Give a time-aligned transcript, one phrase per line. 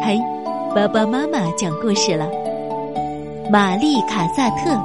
[0.00, 0.16] 嘿，
[0.74, 2.30] 爸爸妈妈讲故事了。
[3.50, 4.76] 玛丽·卡萨特，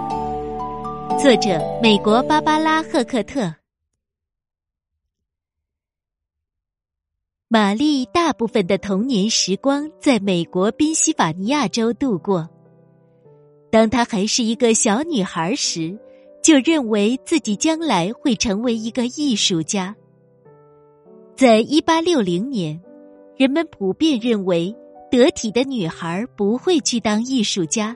[1.17, 3.54] 作者美国芭芭拉·赫克特。
[7.47, 12.50] 玛丽大部分的童年时光在美国宾夕法尼亚州度过。
[13.71, 15.98] 当她还是一个小女孩时，
[16.41, 19.95] 就认为自己将来会成为一个艺术家。
[21.36, 22.82] 在一八六零年，
[23.38, 24.75] 人们普遍认为。
[25.14, 27.95] 得体的女孩不会去当艺术家。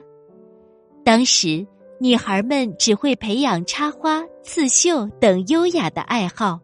[1.04, 1.66] 当时，
[1.98, 6.60] 女孩们只会培养插花、刺绣等优雅的爱好，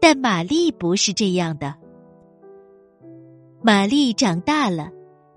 [0.00, 1.72] 但玛丽不是这样的。
[3.62, 4.90] 玛丽长大了，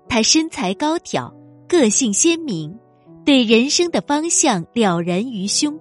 [0.08, 1.32] 她身材高挑，
[1.68, 2.76] 个性鲜明，
[3.24, 5.78] 对人生的方向了然于胸。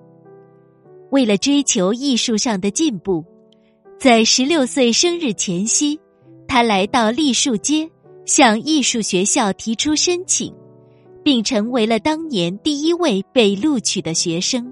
[1.09, 3.25] 为了追求艺术上的进步，
[3.97, 5.99] 在十六岁生日前夕，
[6.47, 7.89] 她来到栗树街。
[8.25, 10.53] 向艺术学校提出申请，
[11.23, 14.71] 并成为了当年第一位被录取的学生。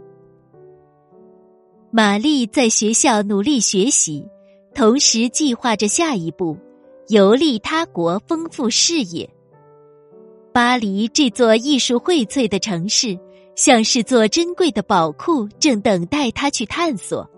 [1.92, 4.26] 玛丽在学校努力学习，
[4.74, 6.58] 同时计划着下一步
[7.10, 9.30] 游历他国，丰富视野。
[10.54, 13.20] 巴黎这座艺术荟萃的城市，
[13.56, 17.30] 像是座珍贵的宝库，正等待他去探索。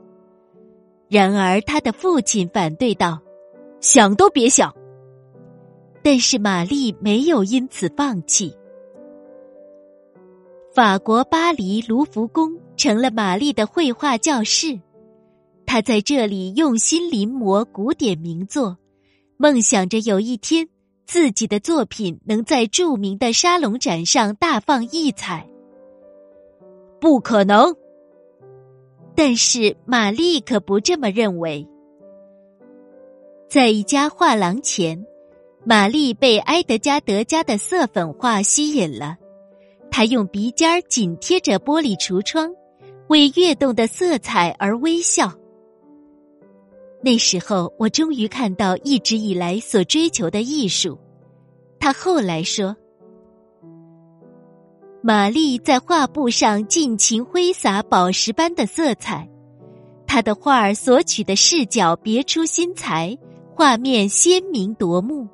[1.09, 3.19] 然而，他的父亲反对道
[3.81, 4.71] ：“想都别想。”
[6.03, 8.53] 但是玛丽没有因此放弃。
[10.75, 14.77] 法国巴黎卢浮宫成了玛丽的绘画教室，
[15.65, 18.77] 她在这里用心临摹古典名作，
[19.37, 20.67] 梦想着有一天
[21.05, 25.47] 自己的作品能在著名的沙龙展上大放异彩。
[26.99, 27.75] 不可能！
[29.15, 31.65] 但是玛丽可不这么认为。
[33.47, 35.05] 在一家画廊前。
[35.65, 39.15] 玛丽被埃德加·德加的色粉画吸引了，
[39.89, 42.53] 她用鼻尖紧贴着玻璃橱窗，
[43.07, 45.31] 为跃动的色彩而微笑。
[47.01, 50.99] 那时候，我终于看到一直以来所追求的艺术。
[51.79, 52.75] 他后来说
[55.01, 59.29] ：“玛丽在画布上尽情挥洒宝石般的色彩，
[60.05, 63.17] 她的画儿所取的视角别出心裁，
[63.53, 65.25] 画面鲜明夺目。”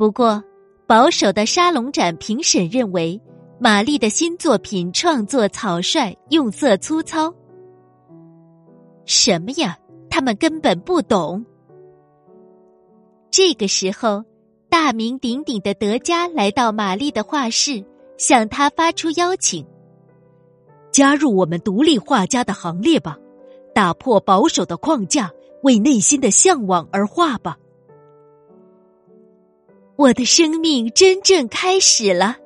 [0.00, 0.42] 不过，
[0.86, 3.20] 保守的沙龙展评审认为，
[3.58, 7.30] 玛丽的新作品创作草率，用色粗糙。
[9.04, 9.76] 什么呀？
[10.08, 11.44] 他们根本不懂。
[13.30, 14.24] 这个时候，
[14.70, 17.84] 大名鼎鼎的德加来到玛丽的画室，
[18.16, 19.66] 向他发出邀请
[20.90, 23.18] ：“加入我们独立画家的行列吧，
[23.74, 25.30] 打破保守的框架，
[25.62, 27.58] 为内心的向往而画吧。”
[30.00, 32.38] 我的生命真正开始了，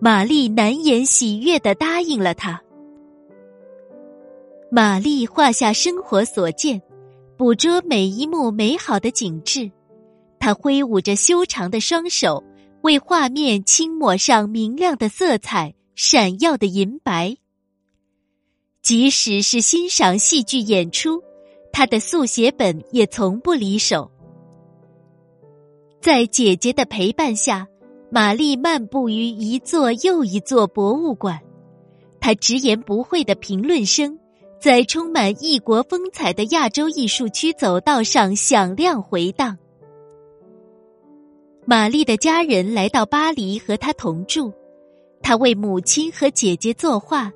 [0.00, 2.60] 玛丽难掩喜悦的答应了他。
[4.68, 6.82] 玛丽画下生活所见，
[7.36, 9.70] 捕捉每一幕美好的景致。
[10.40, 12.42] 她挥舞着修长的双手，
[12.80, 17.36] 为画面轻抹上明亮的色彩，闪耀的银白。
[18.82, 21.22] 即使是欣赏戏剧演出，
[21.72, 24.10] 她的速写本也从不离手。
[26.02, 27.64] 在姐姐的陪伴下，
[28.10, 31.38] 玛丽漫步于一座又一座博物馆。
[32.18, 34.18] 她直言不讳的评论声，
[34.60, 39.56] 在充满异国风采的亚洲艺术区走道上响亮回荡。
[41.64, 44.52] 玛丽的家人来到巴黎和她同住，
[45.22, 47.30] 她为母亲和姐姐作画，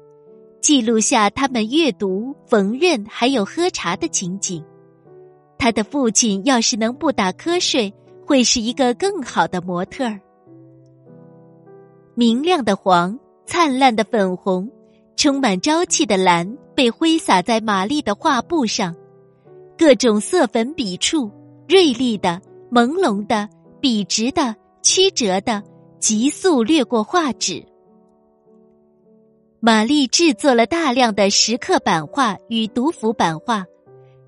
[0.60, 4.60] 记录下他们阅读、缝纫还有喝茶的情景。
[5.56, 7.94] 他的父亲要是能不打瞌睡。
[8.26, 10.20] 会是一个更好的模特儿。
[12.16, 13.16] 明亮的黄，
[13.46, 14.68] 灿烂的粉红，
[15.16, 18.94] 充满朝气的蓝，被挥洒在玛丽的画布上。
[19.78, 21.30] 各种色粉笔触，
[21.68, 23.48] 锐利的、朦胧的、
[23.80, 25.62] 笔直的、曲折的，
[26.00, 27.64] 急速掠过画纸。
[29.60, 33.64] 玛丽制作了大量的石刻版画与独幅版画，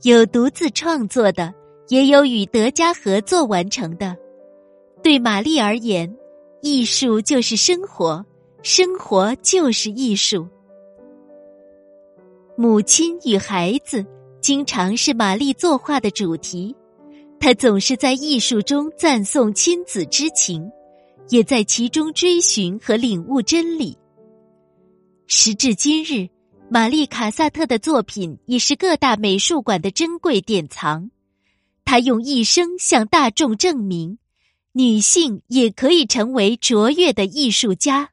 [0.02, 1.52] 有独自创作的。
[1.88, 4.17] 也有与德加合作完成的。
[5.02, 6.14] 对玛丽而言，
[6.62, 8.25] 艺术就是生活，
[8.62, 10.46] 生活就是艺术。
[12.56, 14.05] 母亲与孩子
[14.40, 16.75] 经常是玛丽作画的主题，
[17.38, 20.69] 她总是在艺术中赞颂亲子之情，
[21.29, 23.96] 也在其中追寻和领悟真理。
[25.29, 26.29] 时至今日，
[26.69, 31.08] 玛丽卡萨特的作品已是各大美术馆的珍贵典藏。
[31.88, 34.19] 她用一生向大众证明，
[34.73, 38.11] 女性也可以成为卓越的艺术家。